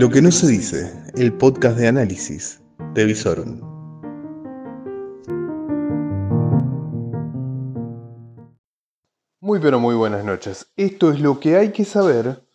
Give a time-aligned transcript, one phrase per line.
[0.00, 2.62] Lo que no se dice, el podcast de análisis
[2.94, 3.60] de Visoron.
[9.42, 10.72] Muy pero muy buenas noches.
[10.78, 12.46] Esto es lo que hay que saber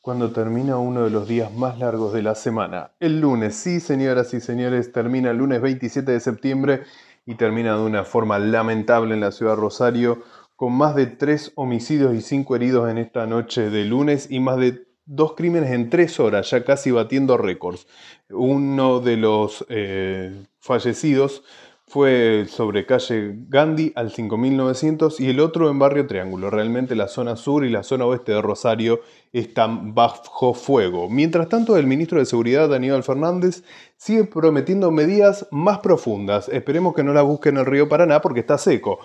[0.00, 2.90] cuando termina uno de los días más largos de la semana.
[2.98, 6.82] El lunes, sí señoras y señores, termina el lunes 27 de septiembre
[7.24, 10.24] y termina de una forma lamentable en la ciudad de Rosario,
[10.56, 14.56] con más de tres homicidios y cinco heridos en esta noche de lunes y más
[14.56, 17.86] de dos crímenes en tres horas, ya casi batiendo récords.
[18.30, 21.42] Uno de los eh, fallecidos
[21.86, 26.50] fue sobre calle Gandhi al 5900 y el otro en Barrio Triángulo.
[26.50, 29.00] Realmente la zona sur y la zona oeste de Rosario
[29.32, 31.08] están bajo fuego.
[31.08, 33.64] Mientras tanto, el ministro de Seguridad, Aníbal Fernández,
[33.96, 36.50] sigue prometiendo medidas más profundas.
[36.50, 38.98] Esperemos que no la busquen en el río Paraná porque está seco.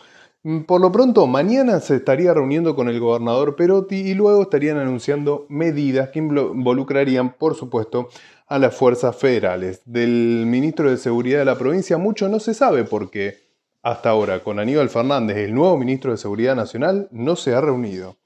[0.67, 5.45] Por lo pronto, mañana se estaría reuniendo con el gobernador Perotti y luego estarían anunciando
[5.47, 8.09] medidas que involucrarían, por supuesto,
[8.47, 9.81] a las fuerzas federales.
[9.85, 13.37] Del ministro de Seguridad de la provincia mucho no se sabe porque
[13.83, 18.17] hasta ahora con Aníbal Fernández, el nuevo ministro de Seguridad Nacional, no se ha reunido.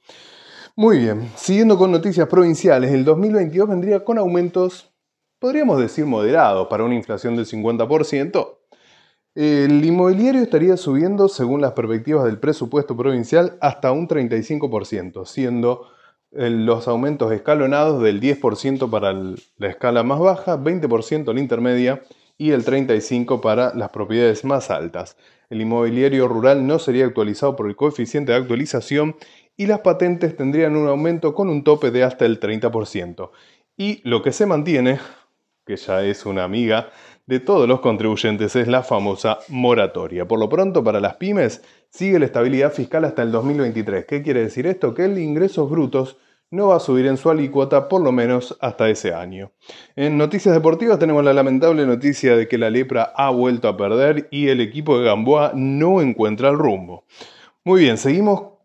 [0.75, 4.91] Muy bien, siguiendo con noticias provinciales, el 2022 vendría con aumentos,
[5.37, 8.56] podríamos decir moderados, para una inflación del 50%.
[9.37, 15.91] El inmobiliario estaría subiendo, según las perspectivas del presupuesto provincial, hasta un 35%, siendo
[16.31, 22.01] los aumentos escalonados del 10% para la escala más baja, 20% la intermedia
[22.39, 25.17] y el 35% para las propiedades más altas.
[25.51, 29.17] El inmobiliario rural no sería actualizado por el coeficiente de actualización
[29.55, 33.29] y las patentes tendrían un aumento con un tope de hasta el 30%.
[33.77, 34.97] Y lo que se mantiene,
[35.67, 36.89] que ya es una amiga
[37.27, 40.25] de todos los contribuyentes, es la famosa moratoria.
[40.25, 44.05] Por lo pronto, para las pymes, sigue la estabilidad fiscal hasta el 2023.
[44.05, 44.93] ¿Qué quiere decir esto?
[44.93, 46.17] Que el ingresos brutos
[46.49, 49.51] no va a subir en su alícuota por lo menos hasta ese año.
[49.97, 54.29] En noticias deportivas tenemos la lamentable noticia de que la lepra ha vuelto a perder
[54.31, 57.03] y el equipo de Gamboa no encuentra el rumbo.
[57.65, 58.56] Muy bien, seguimos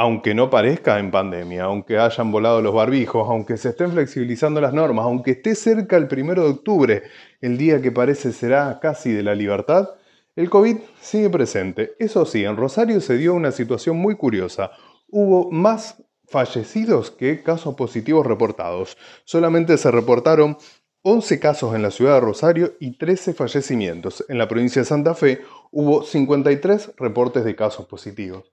[0.00, 4.72] aunque no parezca en pandemia, aunque hayan volado los barbijos, aunque se estén flexibilizando las
[4.72, 7.02] normas, aunque esté cerca el primero de octubre,
[7.42, 9.90] el día que parece será casi de la libertad,
[10.36, 11.96] el COVID sigue presente.
[11.98, 14.70] Eso sí, en Rosario se dio una situación muy curiosa.
[15.10, 18.96] Hubo más fallecidos que casos positivos reportados.
[19.24, 20.56] Solamente se reportaron
[21.02, 24.24] 11 casos en la ciudad de Rosario y 13 fallecimientos.
[24.30, 28.50] En la provincia de Santa Fe hubo 53 reportes de casos positivos.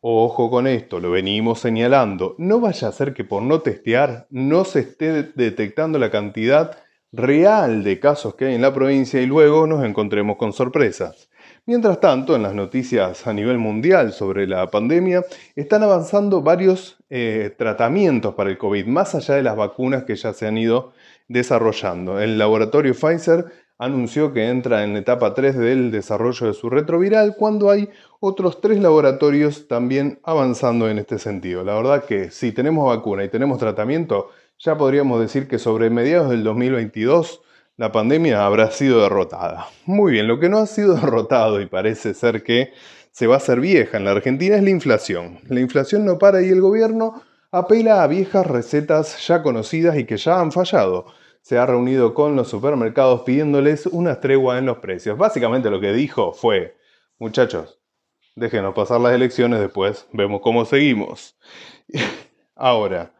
[0.00, 2.36] Ojo con esto, lo venimos señalando.
[2.38, 6.78] No vaya a ser que por no testear no se esté detectando la cantidad
[7.10, 11.30] real de casos que hay en la provincia y luego nos encontremos con sorpresas.
[11.68, 17.54] Mientras tanto, en las noticias a nivel mundial sobre la pandemia, están avanzando varios eh,
[17.58, 20.94] tratamientos para el COVID, más allá de las vacunas que ya se han ido
[21.28, 22.20] desarrollando.
[22.20, 27.68] El laboratorio Pfizer anunció que entra en etapa 3 del desarrollo de su retroviral, cuando
[27.68, 31.64] hay otros tres laboratorios también avanzando en este sentido.
[31.64, 36.30] La verdad que si tenemos vacuna y tenemos tratamiento, ya podríamos decir que sobre mediados
[36.30, 37.42] del 2022
[37.78, 39.68] la pandemia habrá sido derrotada.
[39.86, 42.72] Muy bien, lo que no ha sido derrotado y parece ser que
[43.12, 45.38] se va a hacer vieja en la Argentina es la inflación.
[45.48, 50.18] La inflación no para y el gobierno apela a viejas recetas ya conocidas y que
[50.18, 51.06] ya han fallado
[51.40, 55.16] se ha reunido con los supermercados pidiéndoles una tregua en los precios.
[55.16, 56.76] Básicamente lo que dijo fue,
[57.18, 57.80] muchachos,
[58.36, 61.38] déjenos pasar las elecciones después, vemos cómo seguimos.
[62.54, 63.14] Ahora,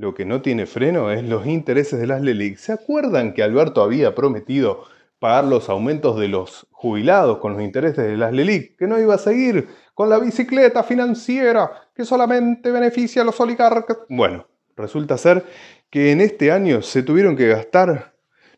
[0.00, 2.56] lo que no tiene freno es los intereses de las LELIC.
[2.56, 4.84] ¿Se acuerdan que Alberto había prometido
[5.18, 8.78] pagar los aumentos de los jubilados con los intereses de las LELIC?
[8.78, 13.98] Que no iba a seguir con la bicicleta financiera que solamente beneficia a los oligarcas.
[14.08, 15.44] Bueno, resulta ser
[15.90, 18.14] que en este año se tuvieron que gastar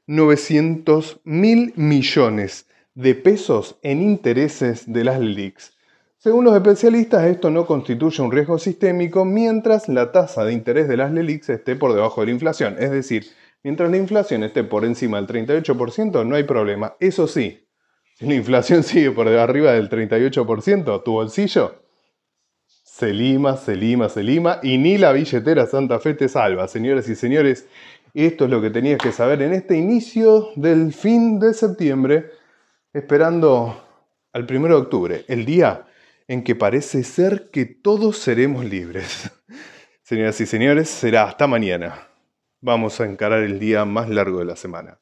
[0.06, 5.76] 900 mil millones de pesos en intereses de las LELICs.
[6.22, 10.96] Según los especialistas, esto no constituye un riesgo sistémico mientras la tasa de interés de
[10.96, 12.76] las LELICs esté por debajo de la inflación.
[12.78, 13.26] Es decir,
[13.64, 16.94] mientras la inflación esté por encima del 38%, no hay problema.
[17.00, 17.66] Eso sí,
[18.14, 21.82] si la inflación sigue por arriba del 38%, tu bolsillo
[22.66, 26.68] se lima, se lima, se lima y ni la billetera Santa Fe te salva.
[26.68, 27.66] Señoras y señores,
[28.14, 32.30] esto es lo que tenías que saber en este inicio del fin de septiembre,
[32.92, 33.76] esperando
[34.32, 35.86] al 1 de octubre, el día
[36.32, 39.30] en que parece ser que todos seremos libres.
[40.02, 42.08] Señoras y señores, será hasta mañana.
[42.62, 44.98] Vamos a encarar el día más largo de la semana,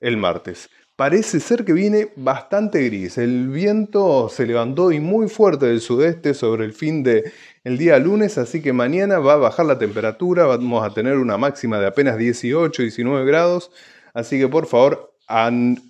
[0.00, 0.68] el martes.
[0.96, 3.16] parece ser que viene bastante gris.
[3.16, 7.32] El viento se levantó y muy fuerte del sudeste sobre el fin del
[7.62, 11.38] el día lunes, así que mañana va a bajar la temperatura, vamos a tener una
[11.38, 13.70] máxima de apenas 18, 19 grados,
[14.14, 15.14] así que por favor,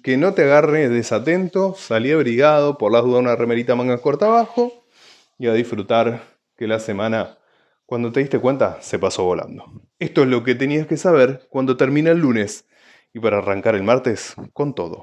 [0.03, 4.82] que no te agarre desatento, salí abrigado, por las dudas una remerita manga corta abajo
[5.43, 6.23] y a disfrutar
[6.57, 7.37] que la semana,
[7.85, 9.65] cuando te diste cuenta, se pasó volando.
[9.99, 12.69] Esto es lo que tenías que saber cuando termina el lunes
[13.13, 15.03] y para arrancar el martes con todo.